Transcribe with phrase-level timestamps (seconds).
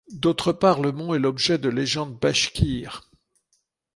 [0.13, 3.03] D'autre part le mont est l'objet de légendes bachkires.